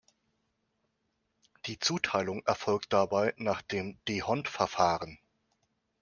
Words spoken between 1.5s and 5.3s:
Die Zuteilung erfolgt dabei nach dem D’Hondt-Verfahren.